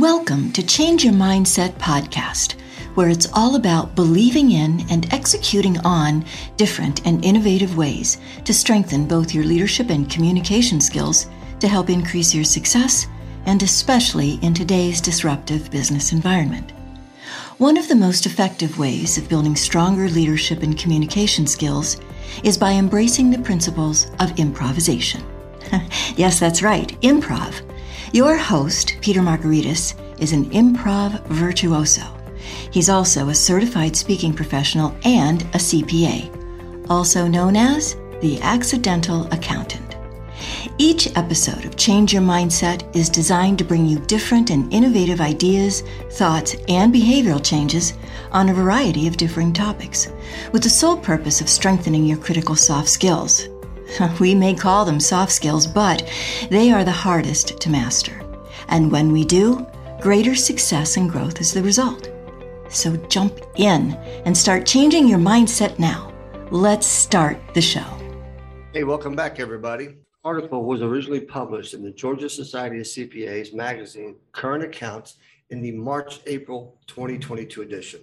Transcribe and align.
Welcome 0.00 0.50
to 0.52 0.62
Change 0.62 1.04
Your 1.04 1.12
Mindset 1.12 1.72
podcast, 1.72 2.54
where 2.94 3.10
it's 3.10 3.28
all 3.34 3.56
about 3.56 3.94
believing 3.94 4.52
in 4.52 4.86
and 4.90 5.12
executing 5.12 5.76
on 5.80 6.24
different 6.56 7.06
and 7.06 7.22
innovative 7.22 7.76
ways 7.76 8.16
to 8.46 8.54
strengthen 8.54 9.06
both 9.06 9.34
your 9.34 9.44
leadership 9.44 9.90
and 9.90 10.08
communication 10.08 10.80
skills 10.80 11.26
to 11.58 11.68
help 11.68 11.90
increase 11.90 12.34
your 12.34 12.44
success, 12.44 13.08
and 13.44 13.62
especially 13.62 14.38
in 14.40 14.54
today's 14.54 15.02
disruptive 15.02 15.70
business 15.70 16.12
environment. 16.12 16.72
One 17.58 17.76
of 17.76 17.86
the 17.86 17.94
most 17.94 18.24
effective 18.24 18.78
ways 18.78 19.18
of 19.18 19.28
building 19.28 19.54
stronger 19.54 20.08
leadership 20.08 20.62
and 20.62 20.78
communication 20.78 21.46
skills 21.46 22.00
is 22.42 22.56
by 22.56 22.72
embracing 22.72 23.28
the 23.28 23.40
principles 23.40 24.10
of 24.18 24.38
improvisation. 24.38 25.22
yes, 26.16 26.40
that's 26.40 26.62
right, 26.62 26.98
improv 27.02 27.69
your 28.12 28.36
host, 28.36 28.96
Peter 29.00 29.20
Margaritis, 29.20 29.94
is 30.20 30.32
an 30.32 30.46
improv 30.50 31.24
virtuoso. 31.26 32.02
He's 32.72 32.88
also 32.88 33.28
a 33.28 33.34
certified 33.34 33.94
speaking 33.94 34.32
professional 34.32 34.96
and 35.04 35.42
a 35.42 35.58
CPA, 35.58 36.88
also 36.90 37.28
known 37.28 37.56
as 37.56 37.96
the 38.20 38.40
Accidental 38.42 39.26
Accountant. 39.32 39.96
Each 40.78 41.14
episode 41.16 41.64
of 41.64 41.76
Change 41.76 42.12
Your 42.12 42.22
Mindset 42.22 42.96
is 42.96 43.08
designed 43.08 43.58
to 43.58 43.64
bring 43.64 43.86
you 43.86 43.98
different 44.00 44.50
and 44.50 44.72
innovative 44.72 45.20
ideas, 45.20 45.82
thoughts, 46.12 46.56
and 46.68 46.92
behavioral 46.92 47.44
changes 47.44 47.92
on 48.32 48.48
a 48.48 48.54
variety 48.54 49.06
of 49.06 49.18
differing 49.18 49.52
topics, 49.52 50.08
with 50.52 50.62
the 50.62 50.70
sole 50.70 50.96
purpose 50.96 51.40
of 51.40 51.48
strengthening 51.48 52.04
your 52.04 52.18
critical 52.18 52.56
soft 52.56 52.88
skills 52.88 53.48
We 54.20 54.34
may 54.34 54.54
call 54.54 54.84
them 54.84 55.00
soft 55.00 55.32
skills, 55.32 55.66
but 55.66 56.08
they 56.50 56.70
are 56.70 56.84
the 56.84 56.90
hardest 56.90 57.60
to 57.60 57.70
master. 57.70 58.22
And 58.68 58.90
when 58.90 59.12
we 59.12 59.24
do, 59.24 59.66
greater 60.00 60.34
success 60.34 60.96
and 60.96 61.10
growth 61.10 61.40
is 61.40 61.52
the 61.52 61.62
result. 61.62 62.10
So 62.68 62.96
jump 63.08 63.40
in 63.56 63.94
and 64.24 64.36
start 64.36 64.66
changing 64.66 65.08
your 65.08 65.18
mindset 65.18 65.78
now. 65.78 66.12
Let's 66.50 66.86
start 66.86 67.38
the 67.54 67.60
show. 67.60 67.86
Hey, 68.72 68.84
welcome 68.84 69.16
back, 69.16 69.40
everybody. 69.40 69.96
Article 70.22 70.64
was 70.64 70.82
originally 70.82 71.20
published 71.20 71.74
in 71.74 71.82
the 71.82 71.90
Georgia 71.90 72.28
Society 72.28 72.78
of 72.78 72.86
CPAs 72.86 73.54
magazine, 73.54 74.16
Current 74.32 74.62
Accounts, 74.62 75.16
in 75.48 75.62
the 75.62 75.72
March 75.72 76.20
April 76.26 76.78
2022 76.86 77.62
edition. 77.62 78.00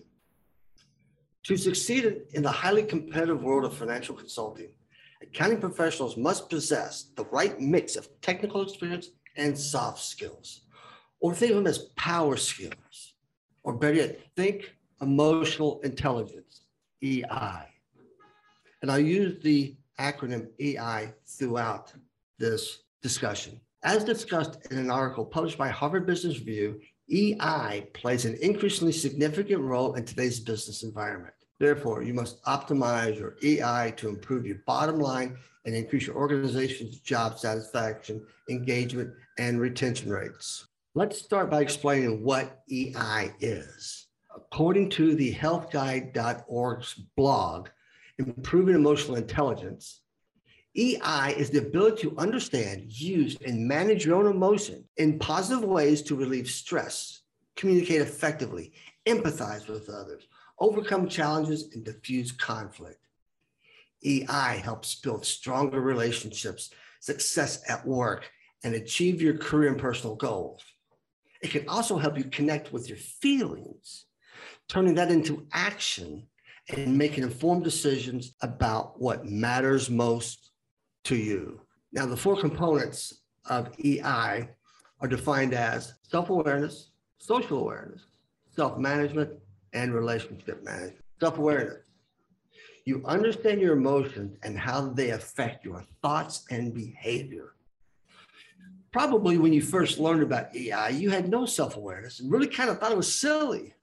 To 1.43 1.55
succeed 1.55 2.23
in 2.33 2.43
the 2.43 2.51
highly 2.51 2.83
competitive 2.83 3.41
world 3.41 3.63
of 3.63 3.73
financial 3.73 4.15
consulting, 4.15 4.69
accounting 5.21 5.59
professionals 5.59 6.17
must 6.17 6.49
possess 6.49 7.11
the 7.15 7.25
right 7.25 7.59
mix 7.59 7.95
of 7.95 8.09
technical 8.21 8.61
experience 8.61 9.09
and 9.35 9.57
soft 9.57 10.03
skills, 10.03 10.61
or 11.19 11.33
think 11.33 11.51
of 11.51 11.57
them 11.57 11.67
as 11.67 11.89
power 11.95 12.37
skills, 12.37 13.13
or 13.63 13.73
better 13.73 13.95
yet, 13.95 14.19
think 14.35 14.75
emotional 15.01 15.79
intelligence, 15.81 16.61
EI. 17.03 17.67
And 18.81 18.91
I'll 18.91 18.99
use 18.99 19.41
the 19.43 19.75
acronym 19.99 20.47
EI 20.59 21.13
throughout 21.25 21.93
this 22.37 22.83
discussion. 23.01 23.59
As 23.83 24.03
discussed 24.03 24.57
in 24.71 24.77
an 24.77 24.91
article 24.91 25.25
published 25.25 25.57
by 25.57 25.69
Harvard 25.69 26.05
Business 26.05 26.39
Review, 26.39 26.79
EI 27.09 27.87
plays 27.93 28.25
an 28.25 28.37
increasingly 28.41 28.91
significant 28.91 29.61
role 29.61 29.93
in 29.93 30.03
today's 30.03 30.39
business 30.39 30.83
environment. 30.83 31.33
Therefore, 31.59 32.03
you 32.03 32.13
must 32.13 32.43
optimize 32.43 33.17
your 33.17 33.35
EI 33.43 33.91
to 33.97 34.09
improve 34.09 34.45
your 34.45 34.59
bottom 34.65 34.99
line 34.99 35.37
and 35.65 35.73
increase 35.75 36.05
your 36.05 36.15
organization's 36.15 36.99
job 36.99 37.39
satisfaction, 37.39 38.25
engagement, 38.49 39.13
and 39.39 39.59
retention 39.59 40.11
rates. 40.11 40.67
Let's 40.93 41.19
start 41.19 41.49
by 41.49 41.61
explaining 41.61 42.23
what 42.23 42.63
EI 42.71 43.33
is. 43.39 44.07
According 44.35 44.89
to 44.91 45.15
the 45.15 45.33
healthguide.org's 45.33 46.93
blog, 47.15 47.69
Improving 48.19 48.75
Emotional 48.75 49.17
Intelligence, 49.17 50.01
EI 50.75 51.33
is 51.35 51.49
the 51.49 51.59
ability 51.59 52.03
to 52.03 52.17
understand, 52.17 52.91
use, 52.91 53.35
and 53.45 53.67
manage 53.67 54.05
your 54.05 54.15
own 54.15 54.27
emotion 54.27 54.83
in 54.97 55.17
positive 55.17 55.63
ways 55.63 56.03
to 56.03 56.15
relieve 56.15 56.47
stress, 56.47 57.21
communicate 57.55 58.01
effectively, 58.01 58.71
empathize 59.07 59.67
with 59.67 59.89
others, 59.89 60.27
overcome 60.59 61.07
challenges, 61.07 61.69
and 61.73 61.83
diffuse 61.83 62.31
conflict. 62.31 62.99
EI 64.05 64.61
helps 64.63 64.95
build 64.95 65.25
stronger 65.25 65.81
relationships, 65.81 66.69
success 66.99 67.63
at 67.69 67.85
work, 67.85 68.29
and 68.63 68.75
achieve 68.75 69.21
your 69.21 69.37
career 69.37 69.69
and 69.69 69.79
personal 69.79 70.15
goals. 70.15 70.63
It 71.41 71.51
can 71.51 71.67
also 71.67 71.97
help 71.97 72.17
you 72.17 72.25
connect 72.25 72.73
with 72.73 72.89
your 72.89 72.97
feelings, 72.97 74.05
turning 74.67 74.95
that 74.95 75.11
into 75.11 75.47
action 75.53 76.27
and 76.69 76.97
making 76.97 77.23
informed 77.23 77.63
decisions 77.63 78.33
about 78.41 78.99
what 78.99 79.25
matters 79.25 79.89
most 79.89 80.51
to 81.05 81.15
you. 81.15 81.61
Now, 81.91 82.05
the 82.05 82.17
four 82.17 82.39
components 82.39 83.21
of 83.45 83.73
EI 83.83 84.49
are 84.99 85.07
defined 85.07 85.53
as 85.53 85.93
self 86.03 86.29
awareness, 86.29 86.89
social 87.19 87.59
awareness, 87.59 88.01
self 88.55 88.77
management, 88.77 89.31
and 89.73 89.93
relationship 89.93 90.63
management. 90.63 91.03
Self 91.19 91.37
awareness. 91.37 91.83
You 92.85 93.03
understand 93.05 93.59
your 93.59 93.73
emotions 93.73 94.37
and 94.43 94.57
how 94.57 94.89
they 94.89 95.09
affect 95.09 95.65
your 95.65 95.83
thoughts 96.01 96.45
and 96.49 96.73
behavior. 96.73 97.53
Probably 98.91 99.37
when 99.37 99.51
you 99.51 99.61
first 99.61 99.99
learned 99.99 100.23
about 100.23 100.55
EI, 100.55 100.93
you 100.93 101.09
had 101.09 101.27
no 101.27 101.45
self 101.45 101.75
awareness 101.75 102.19
and 102.19 102.31
really 102.31 102.47
kind 102.47 102.69
of 102.69 102.79
thought 102.79 102.91
it 102.91 102.97
was 102.97 103.13
silly. 103.13 103.73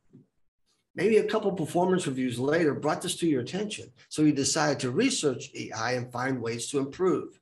Maybe 0.96 1.18
a 1.18 1.24
couple 1.28 1.52
performance 1.52 2.06
reviews 2.06 2.38
later 2.38 2.72
brought 2.72 3.02
this 3.02 3.16
to 3.16 3.26
your 3.26 3.42
attention. 3.42 3.92
So 4.08 4.22
you 4.22 4.32
decided 4.32 4.80
to 4.80 4.90
research 4.90 5.50
EI 5.54 5.96
and 5.96 6.10
find 6.10 6.40
ways 6.40 6.68
to 6.70 6.78
improve. 6.78 7.40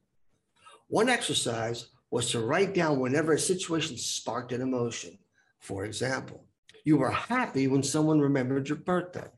One 0.88 1.08
exercise 1.08 1.88
was 2.10 2.30
to 2.30 2.40
write 2.40 2.74
down 2.74 2.98
whenever 2.98 3.32
a 3.32 3.38
situation 3.38 3.96
sparked 3.96 4.52
an 4.52 4.62
emotion. 4.62 5.18
For 5.60 5.84
example, 5.84 6.44
you 6.84 6.96
were 6.96 7.10
happy 7.10 7.68
when 7.68 7.82
someone 7.82 8.20
remembered 8.20 8.68
your 8.68 8.78
birthday. 8.78 9.28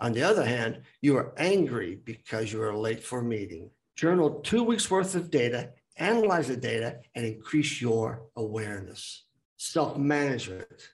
On 0.00 0.12
the 0.12 0.22
other 0.22 0.44
hand, 0.44 0.82
you 1.00 1.14
were 1.14 1.32
angry 1.38 2.00
because 2.04 2.52
you 2.52 2.58
were 2.58 2.74
late 2.74 3.02
for 3.02 3.20
a 3.20 3.24
meeting. 3.24 3.70
Journal 3.96 4.40
two 4.40 4.62
weeks 4.62 4.90
worth 4.90 5.14
of 5.14 5.30
data, 5.30 5.70
analyze 5.96 6.48
the 6.48 6.56
data, 6.56 6.98
and 7.14 7.24
increase 7.24 7.80
your 7.80 8.22
awareness. 8.36 9.24
Self 9.56 9.96
management. 9.96 10.90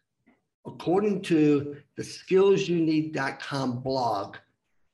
According 0.67 1.23
to 1.23 1.77
the 1.97 2.03
skillsyouneed.com 2.03 3.81
blog 3.81 4.37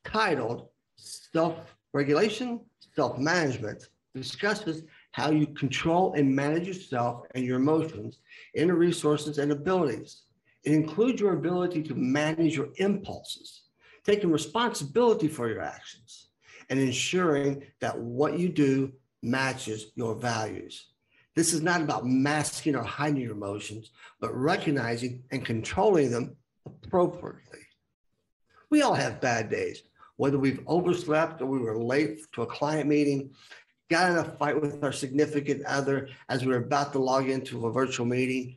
titled 0.05 0.69
Self 0.97 1.77
Regulation, 1.93 2.61
Self 2.95 3.19
Management, 3.19 3.89
discusses 4.15 4.85
how 5.11 5.31
you 5.31 5.47
control 5.49 6.13
and 6.13 6.35
manage 6.35 6.67
yourself 6.67 7.27
and 7.35 7.45
your 7.45 7.57
emotions, 7.57 8.19
inner 8.55 8.77
resources, 8.77 9.39
and 9.39 9.51
abilities. 9.51 10.23
It 10.67 10.73
includes 10.73 11.21
your 11.21 11.33
ability 11.33 11.85
to 11.85 11.95
manage 11.95 12.57
your 12.57 12.71
impulses, 12.77 13.63
taking 14.05 14.33
responsibility 14.33 15.29
for 15.29 15.49
your 15.49 15.63
actions, 15.63 16.27
and 16.69 16.81
ensuring 16.81 17.63
that 17.81 17.97
what 17.97 18.37
you 18.37 18.49
do 18.49 18.93
matches 19.23 19.93
your 19.95 20.17
values. 20.17 20.89
This 21.37 21.53
is 21.53 21.63
not 21.63 21.83
about 21.83 22.05
masking 22.05 22.75
or 22.75 22.83
hiding 22.83 23.21
your 23.21 23.33
emotions, 23.33 23.93
but 24.21 24.35
recognizing 24.35 25.23
and 25.31 25.45
controlling 25.45 26.11
them 26.11 26.37
appropriately. 26.65 27.61
We 28.69 28.83
all 28.83 28.95
have 28.95 29.21
bad 29.21 29.49
days, 29.49 29.85
whether 30.17 30.39
we've 30.39 30.67
overslept 30.67 31.43
or 31.43 31.47
we 31.47 31.61
were 31.61 31.79
late 31.79 32.21
to 32.33 32.43
a 32.43 32.47
client 32.47 32.89
meeting, 32.89 33.31
got 33.89 34.11
in 34.11 34.19
a 34.19 34.25
fight 34.25 34.61
with 34.61 34.83
our 34.83 34.93
significant 34.93 35.65
other 35.65 36.09
as 36.29 36.45
we 36.45 36.49
were 36.49 36.65
about 36.65 36.93
to 36.95 36.99
log 36.99 37.29
into 37.29 37.67
a 37.67 37.73
virtual 37.73 38.07
meeting, 38.07 38.57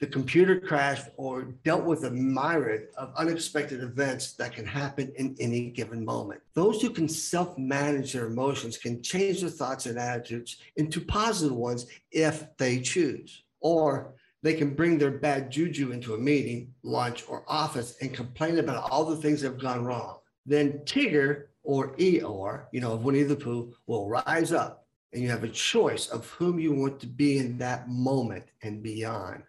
the 0.00 0.06
computer 0.06 0.60
crashed 0.60 1.08
or 1.16 1.42
dealt 1.64 1.84
with 1.84 2.04
a 2.04 2.10
myriad 2.10 2.88
of 2.96 3.12
unexpected 3.16 3.82
events 3.82 4.32
that 4.34 4.52
can 4.52 4.64
happen 4.64 5.12
in 5.16 5.34
any 5.40 5.70
given 5.70 6.04
moment. 6.04 6.40
Those 6.54 6.80
who 6.80 6.90
can 6.90 7.08
self 7.08 7.58
manage 7.58 8.12
their 8.12 8.26
emotions 8.26 8.78
can 8.78 9.02
change 9.02 9.40
their 9.40 9.50
thoughts 9.50 9.86
and 9.86 9.98
attitudes 9.98 10.58
into 10.76 11.00
positive 11.00 11.56
ones 11.56 11.86
if 12.12 12.56
they 12.58 12.80
choose. 12.80 13.42
Or 13.60 14.14
they 14.42 14.54
can 14.54 14.74
bring 14.74 14.98
their 14.98 15.10
bad 15.10 15.50
juju 15.50 15.90
into 15.90 16.14
a 16.14 16.18
meeting, 16.18 16.72
lunch, 16.84 17.24
or 17.28 17.44
office 17.48 17.96
and 18.00 18.14
complain 18.14 18.58
about 18.58 18.88
all 18.90 19.04
the 19.04 19.16
things 19.16 19.40
that 19.40 19.48
have 19.48 19.60
gone 19.60 19.84
wrong. 19.84 20.18
Then 20.46 20.80
Tigger 20.84 21.46
or 21.64 21.96
Eeyore, 21.96 22.66
you 22.70 22.80
know, 22.80 22.92
of 22.92 23.04
Winnie 23.04 23.24
the 23.24 23.34
Pooh, 23.34 23.74
will 23.88 24.08
rise 24.08 24.52
up 24.52 24.86
and 25.12 25.22
you 25.22 25.28
have 25.28 25.42
a 25.42 25.48
choice 25.48 26.06
of 26.08 26.28
whom 26.30 26.60
you 26.60 26.72
want 26.72 27.00
to 27.00 27.06
be 27.06 27.38
in 27.38 27.58
that 27.58 27.88
moment 27.88 28.44
and 28.62 28.80
beyond 28.80 29.42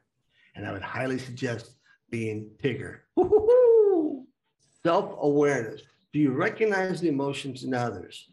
and 0.60 0.68
I 0.68 0.74
would 0.74 0.82
highly 0.82 1.18
suggest 1.18 1.72
being 2.12 2.52
Tigger. 2.62 3.00
Self 4.84 5.16
awareness. 5.22 5.82
Do 6.12 6.20
you 6.20 6.34
recognize 6.34 7.00
the 7.00 7.08
emotions 7.08 7.64
in 7.64 7.74
others? 7.74 8.30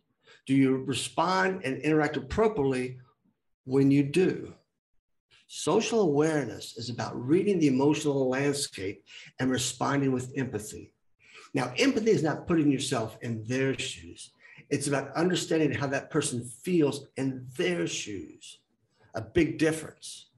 Do 0.46 0.54
you 0.54 0.78
respond 0.78 1.62
and 1.64 1.78
interact 1.78 2.16
appropriately 2.16 2.98
when 3.64 3.92
you 3.92 4.02
do? 4.02 4.54
Social 5.46 6.00
awareness 6.00 6.76
is 6.76 6.90
about 6.90 7.14
reading 7.16 7.60
the 7.60 7.68
emotional 7.68 8.28
landscape 8.28 9.04
and 9.38 9.48
responding 9.48 10.10
with 10.10 10.32
empathy. 10.36 10.94
Now, 11.54 11.72
empathy 11.78 12.10
is 12.10 12.24
not 12.24 12.48
putting 12.48 12.72
yourself 12.72 13.16
in 13.22 13.44
their 13.44 13.78
shoes. 13.78 14.32
It's 14.68 14.88
about 14.88 15.14
understanding 15.14 15.70
how 15.72 15.86
that 15.88 16.10
person 16.10 16.44
feels 16.64 17.06
in 17.16 17.46
their 17.56 17.86
shoes. 17.86 18.58
A 19.14 19.20
big 19.20 19.58
difference. 19.58 20.30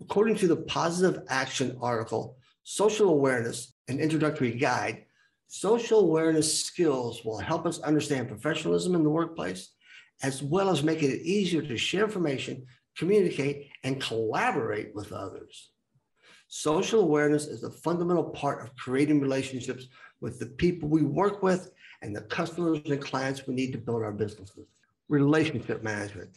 According 0.00 0.36
to 0.36 0.48
the 0.48 0.56
Positive 0.56 1.22
Action 1.28 1.76
article, 1.80 2.36
Social 2.64 3.08
Awareness, 3.08 3.74
an 3.88 3.98
introductory 3.98 4.52
guide, 4.52 5.04
social 5.48 6.00
awareness 6.00 6.64
skills 6.64 7.24
will 7.24 7.38
help 7.38 7.66
us 7.66 7.78
understand 7.80 8.28
professionalism 8.28 8.94
in 8.94 9.02
the 9.02 9.10
workplace, 9.10 9.70
as 10.22 10.42
well 10.42 10.70
as 10.70 10.82
making 10.82 11.10
it 11.10 11.22
easier 11.22 11.62
to 11.62 11.78
share 11.78 12.04
information, 12.04 12.66
communicate, 12.96 13.70
and 13.84 14.00
collaborate 14.00 14.94
with 14.94 15.12
others. 15.12 15.70
Social 16.48 17.00
awareness 17.00 17.46
is 17.46 17.64
a 17.64 17.70
fundamental 17.70 18.24
part 18.24 18.62
of 18.62 18.76
creating 18.76 19.20
relationships 19.20 19.86
with 20.20 20.38
the 20.38 20.46
people 20.46 20.88
we 20.88 21.02
work 21.02 21.42
with 21.42 21.70
and 22.02 22.14
the 22.14 22.22
customers 22.22 22.80
and 22.84 23.00
clients 23.00 23.46
we 23.46 23.54
need 23.54 23.72
to 23.72 23.78
build 23.78 24.02
our 24.02 24.12
businesses. 24.12 24.66
Relationship 25.08 25.82
management. 25.82 26.30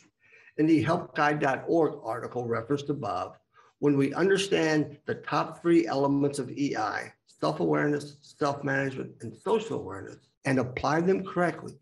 In 0.58 0.66
the 0.66 0.84
helpguide.org 0.84 2.00
article 2.04 2.46
referenced 2.46 2.90
above, 2.90 3.38
when 3.80 3.98
we 3.98 4.14
understand 4.14 4.98
the 5.06 5.16
top 5.16 5.62
three 5.62 5.88
elements 5.88 6.38
of 6.38 6.50
EI, 6.50 7.12
self-awareness, 7.26 8.18
self-management, 8.22 9.12
and 9.22 9.36
social 9.36 9.80
awareness, 9.80 10.18
and 10.46 10.60
apply 10.60 11.02
them 11.02 11.24
correctly, 11.24 11.74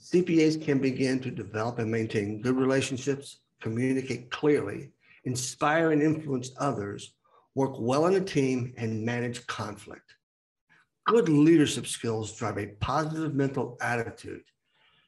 CPAs 0.00 0.62
can 0.62 0.78
begin 0.78 1.20
to 1.20 1.30
develop 1.30 1.78
and 1.78 1.90
maintain 1.90 2.40
good 2.40 2.56
relationships, 2.56 3.40
communicate 3.60 4.30
clearly, 4.30 4.90
inspire 5.24 5.92
and 5.92 6.02
influence 6.02 6.52
others, 6.58 7.14
work 7.54 7.74
well 7.78 8.06
in 8.06 8.14
a 8.14 8.20
team, 8.20 8.72
and 8.78 9.04
manage 9.04 9.46
conflict. 9.46 10.16
Good 11.06 11.28
leadership 11.28 11.86
skills 11.86 12.32
drive 12.36 12.58
a 12.58 12.66
positive 12.80 13.34
mental 13.34 13.76
attitude, 13.80 14.44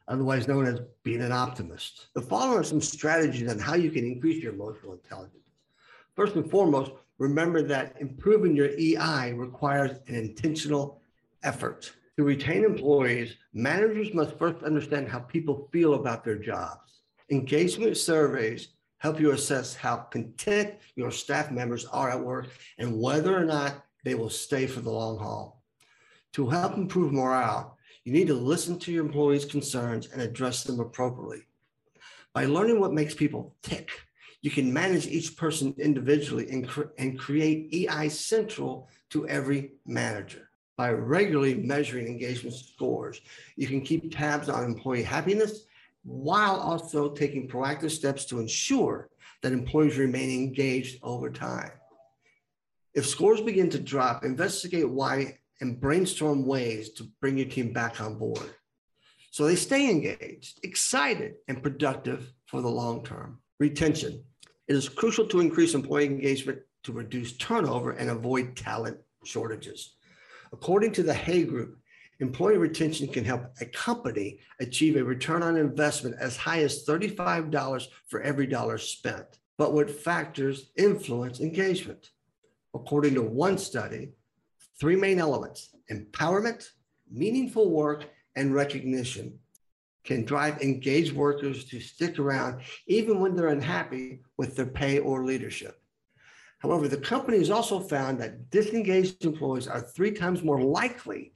otherwise 0.08 0.46
known 0.46 0.66
as 0.66 0.80
being 1.02 1.22
an 1.22 1.32
optimist. 1.32 2.08
The 2.14 2.20
following 2.20 2.58
are 2.58 2.64
some 2.64 2.80
strategies 2.80 3.50
on 3.50 3.58
how 3.58 3.74
you 3.74 3.90
can 3.90 4.04
increase 4.04 4.42
your 4.42 4.52
emotional 4.52 4.92
intelligence. 4.92 5.43
First 6.16 6.36
and 6.36 6.48
foremost, 6.48 6.92
remember 7.18 7.62
that 7.62 7.96
improving 8.00 8.54
your 8.54 8.70
EI 8.78 9.32
requires 9.32 9.98
an 10.06 10.14
intentional 10.14 11.00
effort. 11.42 11.92
To 12.16 12.22
retain 12.22 12.64
employees, 12.64 13.34
managers 13.52 14.14
must 14.14 14.38
first 14.38 14.62
understand 14.62 15.08
how 15.08 15.20
people 15.20 15.68
feel 15.72 15.94
about 15.94 16.22
their 16.24 16.38
jobs. 16.38 17.00
Engagement 17.30 17.96
surveys 17.96 18.68
help 18.98 19.18
you 19.18 19.32
assess 19.32 19.74
how 19.74 19.96
content 19.96 20.74
your 20.94 21.10
staff 21.10 21.50
members 21.50 21.84
are 21.86 22.10
at 22.10 22.24
work 22.24 22.48
and 22.78 23.00
whether 23.00 23.36
or 23.36 23.44
not 23.44 23.84
they 24.04 24.14
will 24.14 24.30
stay 24.30 24.66
for 24.66 24.80
the 24.80 24.90
long 24.90 25.18
haul. 25.18 25.62
To 26.34 26.48
help 26.48 26.76
improve 26.76 27.12
morale, 27.12 27.76
you 28.04 28.12
need 28.12 28.28
to 28.28 28.34
listen 28.34 28.78
to 28.78 28.92
your 28.92 29.04
employees' 29.04 29.44
concerns 29.44 30.08
and 30.08 30.22
address 30.22 30.62
them 30.62 30.78
appropriately. 30.78 31.42
By 32.32 32.46
learning 32.46 32.78
what 32.78 32.92
makes 32.92 33.14
people 33.14 33.56
tick, 33.62 33.90
you 34.44 34.50
can 34.50 34.70
manage 34.70 35.06
each 35.06 35.38
person 35.38 35.74
individually 35.78 36.50
and, 36.50 36.68
cre- 36.68 36.92
and 36.98 37.18
create 37.18 37.72
EI 37.72 38.10
central 38.10 38.90
to 39.08 39.26
every 39.26 39.72
manager. 39.86 40.50
By 40.76 40.90
regularly 40.90 41.54
measuring 41.54 42.08
engagement 42.08 42.54
scores, 42.54 43.22
you 43.56 43.66
can 43.66 43.80
keep 43.80 44.14
tabs 44.14 44.50
on 44.50 44.64
employee 44.64 45.02
happiness 45.02 45.64
while 46.04 46.56
also 46.56 47.08
taking 47.14 47.48
proactive 47.48 47.90
steps 47.90 48.26
to 48.26 48.38
ensure 48.38 49.08
that 49.40 49.52
employees 49.52 49.96
remain 49.96 50.28
engaged 50.30 50.98
over 51.02 51.30
time. 51.30 51.70
If 52.92 53.06
scores 53.06 53.40
begin 53.40 53.70
to 53.70 53.78
drop, 53.78 54.26
investigate 54.26 54.90
why 54.90 55.38
and 55.62 55.80
brainstorm 55.80 56.44
ways 56.44 56.90
to 56.90 57.04
bring 57.22 57.38
your 57.38 57.48
team 57.48 57.72
back 57.72 57.98
on 57.98 58.18
board. 58.18 58.54
So 59.30 59.46
they 59.46 59.56
stay 59.56 59.90
engaged, 59.90 60.60
excited, 60.62 61.36
and 61.48 61.62
productive 61.62 62.30
for 62.44 62.60
the 62.60 62.68
long 62.68 63.04
term. 63.04 63.38
Retention. 63.58 64.22
It 64.66 64.76
is 64.76 64.88
crucial 64.88 65.26
to 65.26 65.40
increase 65.40 65.74
employee 65.74 66.06
engagement 66.06 66.60
to 66.84 66.92
reduce 66.92 67.36
turnover 67.36 67.92
and 67.92 68.10
avoid 68.10 68.56
talent 68.56 68.98
shortages. 69.24 69.96
According 70.52 70.92
to 70.92 71.02
the 71.02 71.12
Hay 71.12 71.44
Group, 71.44 71.78
employee 72.20 72.56
retention 72.56 73.08
can 73.08 73.24
help 73.24 73.44
a 73.60 73.66
company 73.66 74.38
achieve 74.60 74.96
a 74.96 75.04
return 75.04 75.42
on 75.42 75.56
investment 75.56 76.16
as 76.18 76.36
high 76.36 76.62
as 76.62 76.86
$35 76.86 77.86
for 78.06 78.22
every 78.22 78.46
dollar 78.46 78.78
spent. 78.78 79.38
But 79.58 79.72
what 79.72 79.90
factors 79.90 80.70
influence 80.76 81.40
engagement? 81.40 82.10
According 82.74 83.14
to 83.14 83.22
one 83.22 83.58
study, 83.58 84.12
three 84.80 84.96
main 84.96 85.18
elements 85.18 85.70
empowerment, 85.90 86.66
meaningful 87.10 87.70
work, 87.70 88.06
and 88.36 88.54
recognition 88.54 89.38
can 90.04 90.24
drive 90.24 90.60
engaged 90.60 91.14
workers 91.14 91.64
to 91.64 91.80
stick 91.80 92.18
around 92.18 92.60
even 92.86 93.20
when 93.20 93.34
they're 93.34 93.48
unhappy 93.48 94.20
with 94.36 94.54
their 94.54 94.66
pay 94.66 94.98
or 94.98 95.24
leadership. 95.24 95.80
However, 96.58 96.88
the 96.88 96.96
company 96.96 97.38
has 97.38 97.50
also 97.50 97.80
found 97.80 98.18
that 98.20 98.50
disengaged 98.50 99.24
employees 99.24 99.68
are 99.68 99.80
three 99.80 100.12
times 100.12 100.42
more 100.42 100.62
likely 100.62 101.32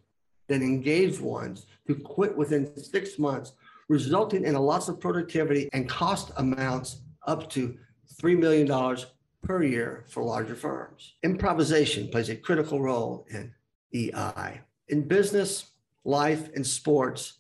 than 0.47 0.63
engaged 0.63 1.21
ones 1.21 1.67
to 1.87 1.95
quit 1.95 2.37
within 2.37 2.75
six 2.83 3.19
months, 3.19 3.53
resulting 3.89 4.45
in 4.45 4.55
a 4.55 4.61
loss 4.61 4.89
of 4.89 5.01
productivity 5.01 5.69
and 5.73 5.89
cost 5.89 6.33
amounts 6.39 7.03
up 7.27 7.51
to 7.51 7.77
$3 8.23 8.39
million 8.39 8.97
per 9.43 9.63
year 9.63 10.05
for 10.09 10.23
larger 10.23 10.55
firms. 10.55 11.15
Improvisation 11.23 12.09
plays 12.09 12.31
a 12.31 12.37
critical 12.37 12.81
role 12.81 13.27
in 13.31 13.53
EI. 13.95 14.61
In 14.89 15.07
business, 15.07 15.73
life, 16.05 16.49
and 16.55 16.67
sports, 16.67 17.38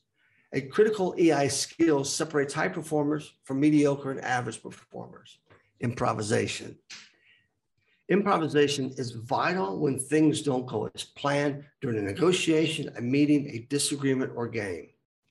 a 0.52 0.60
critical 0.62 1.14
EI 1.18 1.48
skill 1.48 2.04
separates 2.04 2.54
high 2.54 2.68
performers 2.68 3.34
from 3.44 3.60
mediocre 3.60 4.10
and 4.10 4.20
average 4.22 4.62
performers. 4.62 5.38
Improvisation. 5.80 6.76
Improvisation 8.08 8.90
is 8.96 9.12
vital 9.12 9.78
when 9.78 9.98
things 9.98 10.40
don't 10.40 10.66
go 10.66 10.90
as 10.94 11.04
planned 11.04 11.64
during 11.82 11.98
a 11.98 12.02
negotiation, 12.02 12.90
a 12.96 13.02
meeting, 13.02 13.46
a 13.50 13.66
disagreement, 13.68 14.32
or 14.34 14.48
game. 14.48 14.88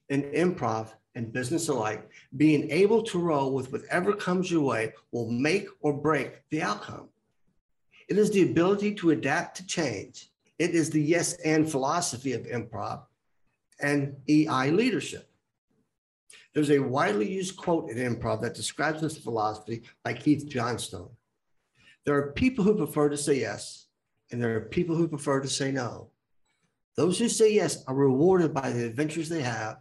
In 0.10 0.24
improv 0.24 0.94
and 1.16 1.34
business 1.34 1.70
alike, 1.70 2.08
being 2.38 2.70
able 2.70 3.02
to 3.02 3.20
roll 3.20 3.52
with 3.52 3.72
whatever 3.72 4.14
comes 4.14 4.52
your 4.52 4.62
way 4.62 4.94
will 5.12 5.30
make 5.32 5.68
or 5.82 5.92
break 5.92 6.42
the 6.52 6.62
outcome. 6.62 7.10
It 8.08 8.20
is 8.20 8.30
the 8.30 8.44
ability 8.44 8.94
to 8.96 9.10
adapt 9.10 9.58
to 9.58 9.66
change. 9.66 10.30
It 10.60 10.72
is 10.72 10.92
the 10.92 11.02
yes 11.02 11.34
and 11.44 11.70
philosophy 11.70 12.34
of 12.34 12.44
improv 12.44 13.02
and 13.80 14.16
EI 14.30 14.72
leadership. 14.72 15.30
There's 16.54 16.72
a 16.72 16.80
widely 16.80 17.32
used 17.32 17.58
quote 17.58 17.90
in 17.90 17.98
improv 17.98 18.42
that 18.42 18.56
describes 18.56 19.02
this 19.02 19.18
philosophy 19.18 19.84
by 20.04 20.14
Keith 20.14 20.48
Johnstone. 20.48 21.10
There 22.06 22.16
are 22.16 22.32
people 22.32 22.64
who 22.64 22.76
prefer 22.76 23.10
to 23.10 23.18
say 23.18 23.40
yes, 23.42 23.88
and 24.32 24.42
there 24.42 24.56
are 24.56 24.62
people 24.62 24.96
who 24.96 25.08
prefer 25.08 25.40
to 25.42 25.48
say 25.48 25.72
no. 25.72 26.10
Those 26.96 27.20
who 27.20 27.30
say 27.30 27.54
yes 27.54 27.84
are 27.86 27.94
rewarded 27.94 28.54
by 28.54 28.72
the 28.72 28.86
adventures 28.86 29.30
they 29.30 29.42
have, 29.42 29.78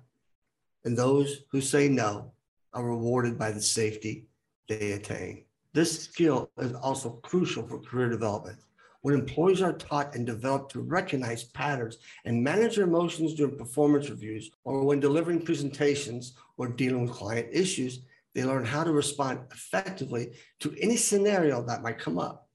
and 0.84 0.96
those 0.96 1.44
who 1.50 1.60
say 1.60 1.88
no 1.88 2.32
are 2.74 2.84
rewarded 2.84 3.38
by 3.38 3.52
the 3.52 3.62
safety 3.62 4.26
they 4.68 4.92
attain. 4.92 5.44
This 5.72 6.04
skill 6.04 6.50
is 6.58 6.74
also 6.74 7.10
crucial 7.22 7.66
for 7.66 7.78
career 7.80 8.10
development. 8.10 8.58
When 9.06 9.14
employees 9.14 9.62
are 9.62 9.72
taught 9.72 10.16
and 10.16 10.26
developed 10.26 10.72
to 10.72 10.80
recognize 10.80 11.44
patterns 11.44 11.98
and 12.24 12.42
manage 12.42 12.74
their 12.74 12.86
emotions 12.86 13.34
during 13.34 13.56
performance 13.56 14.10
reviews 14.10 14.50
or 14.64 14.82
when 14.82 14.98
delivering 14.98 15.42
presentations 15.42 16.32
or 16.56 16.66
dealing 16.66 17.02
with 17.02 17.12
client 17.12 17.46
issues, 17.52 18.00
they 18.34 18.42
learn 18.42 18.64
how 18.64 18.82
to 18.82 18.90
respond 18.90 19.38
effectively 19.52 20.32
to 20.58 20.74
any 20.80 20.96
scenario 20.96 21.62
that 21.62 21.84
might 21.84 22.00
come 22.00 22.18
up. 22.18 22.48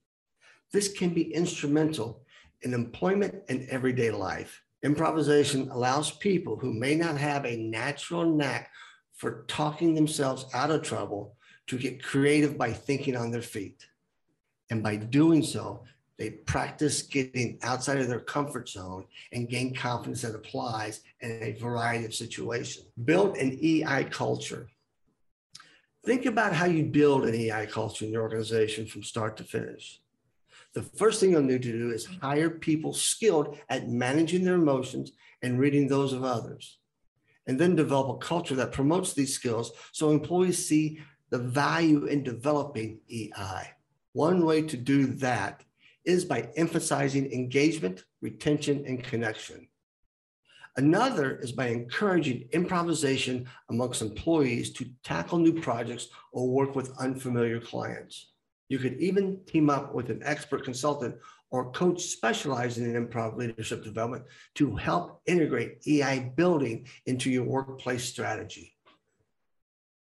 This 0.73 0.91
can 0.91 1.13
be 1.13 1.33
instrumental 1.33 2.21
in 2.63 2.73
employment 2.73 3.43
and 3.47 3.65
everyday 3.69 4.11
life. 4.11 4.61
Improvisation 4.83 5.69
allows 5.69 6.11
people 6.11 6.57
who 6.57 6.73
may 6.73 6.95
not 6.95 7.15
have 7.15 7.45
a 7.45 7.55
natural 7.55 8.25
knack 8.25 8.71
for 9.13 9.45
talking 9.47 9.95
themselves 9.95 10.47
out 10.53 10.69
of 10.69 10.81
trouble 10.81 11.37
to 11.67 11.77
get 11.77 12.03
creative 12.03 12.57
by 12.57 12.73
thinking 12.73 13.15
on 13.15 13.31
their 13.31 13.41
feet. 13.41 13.87
And 14.69 14.83
by 14.83 14.97
doing 14.97 15.43
so, 15.43 15.85
they 16.17 16.29
practice 16.29 17.01
getting 17.01 17.57
outside 17.63 17.97
of 17.99 18.07
their 18.07 18.19
comfort 18.19 18.69
zone 18.69 19.05
and 19.31 19.49
gain 19.49 19.73
confidence 19.73 20.21
that 20.21 20.35
applies 20.35 21.01
in 21.21 21.39
a 21.41 21.53
variety 21.53 22.05
of 22.05 22.13
situations. 22.13 22.85
Build 23.03 23.37
an 23.37 23.57
EI 23.61 24.05
culture. 24.05 24.69
Think 26.05 26.25
about 26.25 26.53
how 26.53 26.65
you 26.65 26.85
build 26.85 27.25
an 27.25 27.35
EI 27.35 27.67
culture 27.67 28.05
in 28.05 28.11
your 28.11 28.23
organization 28.23 28.85
from 28.85 29.03
start 29.03 29.37
to 29.37 29.43
finish. 29.43 29.99
The 30.73 30.81
first 30.81 31.19
thing 31.19 31.31
you'll 31.31 31.43
need 31.43 31.63
to 31.63 31.71
do 31.71 31.91
is 31.91 32.07
hire 32.21 32.49
people 32.49 32.93
skilled 32.93 33.57
at 33.69 33.89
managing 33.89 34.45
their 34.45 34.55
emotions 34.55 35.11
and 35.41 35.59
reading 35.59 35.87
those 35.87 36.13
of 36.13 36.23
others. 36.23 36.77
And 37.47 37.59
then 37.59 37.75
develop 37.75 38.09
a 38.09 38.25
culture 38.25 38.55
that 38.55 38.71
promotes 38.71 39.13
these 39.13 39.33
skills 39.33 39.71
so 39.91 40.11
employees 40.11 40.65
see 40.65 41.01
the 41.29 41.39
value 41.39 42.05
in 42.05 42.23
developing 42.23 42.99
EI. 43.09 43.73
One 44.13 44.45
way 44.45 44.61
to 44.63 44.77
do 44.77 45.07
that 45.07 45.63
is 46.05 46.25
by 46.25 46.49
emphasizing 46.55 47.31
engagement, 47.31 48.03
retention, 48.21 48.83
and 48.85 49.03
connection. 49.03 49.67
Another 50.77 51.35
is 51.37 51.51
by 51.51 51.67
encouraging 51.67 52.47
improvisation 52.53 53.47
amongst 53.69 54.01
employees 54.01 54.71
to 54.73 54.89
tackle 55.03 55.37
new 55.37 55.59
projects 55.59 56.07
or 56.31 56.49
work 56.49 56.75
with 56.75 56.97
unfamiliar 56.97 57.59
clients. 57.59 58.31
You 58.69 58.79
could 58.79 59.01
even 59.01 59.41
team 59.45 59.69
up 59.69 59.93
with 59.93 60.09
an 60.09 60.21
expert 60.23 60.63
consultant 60.63 61.15
or 61.49 61.71
coach 61.71 62.01
specializing 62.01 62.85
in 62.85 63.05
improv 63.05 63.35
leadership 63.35 63.83
development 63.83 64.23
to 64.55 64.73
help 64.77 65.21
integrate 65.25 65.85
EI 65.85 66.31
building 66.37 66.87
into 67.05 67.29
your 67.29 67.43
workplace 67.43 68.05
strategy. 68.05 68.73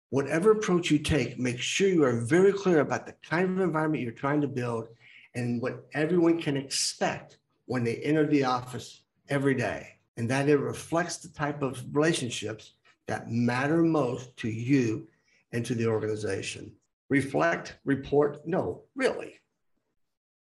Whatever 0.10 0.52
approach 0.52 0.90
you 0.90 0.98
take, 0.98 1.38
make 1.38 1.60
sure 1.60 1.88
you 1.88 2.04
are 2.04 2.22
very 2.22 2.52
clear 2.52 2.80
about 2.80 3.06
the 3.06 3.14
kind 3.22 3.52
of 3.52 3.60
environment 3.60 4.02
you're 4.02 4.12
trying 4.12 4.42
to 4.42 4.48
build 4.48 4.88
and 5.36 5.62
what 5.62 5.86
everyone 5.94 6.42
can 6.42 6.58
expect 6.58 7.38
when 7.66 7.84
they 7.84 7.98
enter 7.98 8.26
the 8.26 8.44
office 8.44 9.04
every 9.30 9.54
day 9.54 9.88
and 10.18 10.30
that 10.30 10.50
it 10.50 10.58
reflects 10.58 11.18
the 11.18 11.30
type 11.30 11.62
of 11.62 11.84
relationships 11.92 12.74
that 13.08 13.30
matter 13.30 13.84
most 13.84 14.36
to 14.38 14.50
you 14.50 15.08
and 15.52 15.66
to 15.66 15.76
the 15.76 15.88
organization. 15.88 16.72
Reflect, 17.10 17.78
report, 17.86 18.48
no, 18.48 18.84
really. 18.96 19.36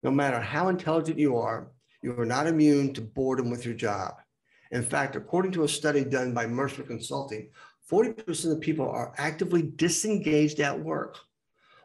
No 0.03 0.11
matter 0.11 0.41
how 0.41 0.69
intelligent 0.69 1.19
you 1.19 1.37
are, 1.37 1.69
you 2.03 2.19
are 2.19 2.27
not 2.27 2.47
immune 2.47 2.93
to 2.95 3.01
boredom 3.01 3.51
with 3.51 3.65
your 3.65 3.75
job. 3.75 4.15
In 4.71 4.83
fact, 4.83 5.17
according 5.17 5.53
to 5.53 5.65
a 5.65 5.69
study 5.69 6.05
done 6.05 6.35
by 6.35 6.47
Mercer 6.47 6.83
Consulting, 6.83 7.49
40% 7.91 8.53
of 8.53 8.61
people 8.61 8.89
are 8.89 9.13
actively 9.19 9.63
disengaged 9.63 10.61
at 10.61 10.79
work. 10.79 11.19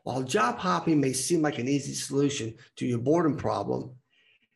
While 0.10 0.24
job 0.24 0.58
hopping 0.58 1.00
may 1.00 1.14
seem 1.14 1.44
like 1.44 1.60
an 1.60 1.68
easy 1.68 1.94
solution 1.94 2.56
to 2.78 2.88
your 2.88 2.98
boredom 2.98 3.38
problem, 3.38 3.92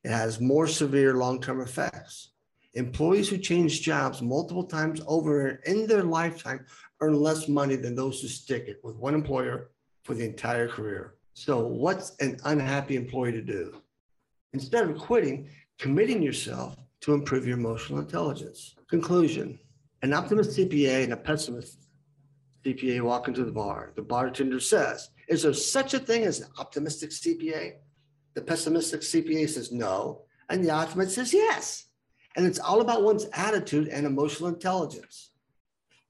it 0.04 0.10
has 0.10 0.42
more 0.42 0.66
severe 0.66 1.14
long 1.14 1.40
term 1.40 1.62
effects. 1.62 2.32
Employees 2.74 3.30
who 3.30 3.38
change 3.38 3.84
jobs 3.84 4.20
multiple 4.20 4.64
times 4.64 5.00
over 5.06 5.62
in 5.68 5.86
their 5.86 6.02
lifetime 6.02 6.66
earn 7.02 7.14
less 7.14 7.48
money 7.48 7.76
than 7.76 7.94
those 7.94 8.20
who 8.20 8.30
stick 8.30 8.64
it 8.68 8.80
with 8.84 8.96
one 8.96 9.14
employer 9.14 9.70
for 10.06 10.16
the 10.16 10.26
entire 10.26 10.68
career. 10.68 11.18
So, 11.36 11.68
what's 11.68 12.16
an 12.16 12.40
unhappy 12.46 12.96
employee 12.96 13.34
to 13.34 13.44
do? 13.44 13.80
Instead 14.54 14.90
of 14.90 14.98
quitting, 14.98 15.50
committing 15.78 16.24
yourself 16.24 16.76
to 17.02 17.14
improve 17.14 17.46
your 17.46 17.60
emotional 17.60 18.00
intelligence. 18.00 18.74
Conclusion 18.90 19.60
An 20.02 20.14
optimist 20.14 20.58
CPA 20.58 21.04
and 21.04 21.14
a 21.14 21.18
pessimist 21.18 21.84
CPA 22.66 23.02
walk 23.02 23.28
into 23.28 23.44
the 23.44 23.52
bar. 23.52 23.92
The 23.96 24.02
bartender 24.02 24.60
says, 24.60 25.10
Is 25.30 25.44
there 25.44 25.54
such 25.54 25.94
a 25.94 26.00
thing 26.00 26.24
as 26.24 26.42
an 26.42 26.48
optimistic 26.58 27.12
CPA? 27.12 27.74
The 28.34 28.42
pessimistic 28.42 29.02
CPA 29.02 29.50
says 29.50 29.72
no. 29.72 30.24
And 30.50 30.64
the 30.64 30.72
optimist 30.72 31.16
says 31.16 31.34
yes. 31.34 31.86
And 32.36 32.46
it's 32.46 32.60
all 32.60 32.82
about 32.82 33.04
one's 33.04 33.28
attitude 33.34 33.88
and 33.88 34.06
emotional 34.06 34.50
intelligence. 34.50 35.32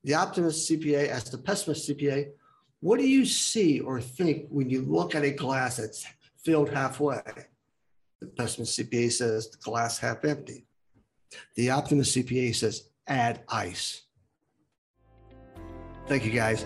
The 0.04 0.16
optimist 0.16 0.70
CPA 0.70 1.10
asks 1.10 1.30
the 1.30 1.38
pessimist 1.38 1.90
CPA, 1.90 2.32
what 2.80 3.00
do 3.00 3.08
you 3.08 3.26
see 3.26 3.80
or 3.80 4.02
think 4.02 4.48
when 4.50 4.70
you 4.70 4.82
look 4.82 5.16
at 5.16 5.24
a 5.24 5.32
glass 5.32 5.78
that's 5.78 6.06
filled 6.44 6.70
halfway? 6.70 7.22
The 8.20 8.28
pessimist 8.28 8.78
CPA 8.78 9.12
says 9.12 9.50
the 9.50 9.58
glass 9.58 9.98
half 9.98 10.26
empty. 10.26 10.66
The 11.56 11.70
optimist 11.70 12.16
CPA 12.16 12.56
says 12.56 12.90
add 13.08 13.44
ice. 13.48 14.02
Thank 16.08 16.26
you 16.26 16.32
guys. 16.32 16.66